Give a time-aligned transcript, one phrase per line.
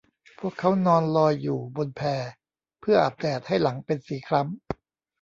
[0.39, 2.01] พวกเค้านอนลอยอยู่บนแพ
[2.81, 4.53] เพื่ออาบแดดให้หลังเป็นสีคล้ำ